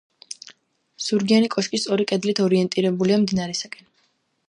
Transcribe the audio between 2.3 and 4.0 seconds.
ორიენტირებულია მდინარისაკენ.